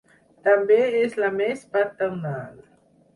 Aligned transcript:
També 0.45 0.77
és 1.01 1.17
la 1.23 1.29
més 1.41 1.61
paternal. 1.77 2.57